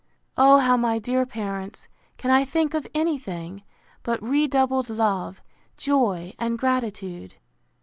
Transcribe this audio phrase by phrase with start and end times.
[0.35, 3.61] —O how, my dear parents, can I think of any thing,
[4.01, 5.43] but redoubled love,
[5.77, 7.35] joy, and gratitude!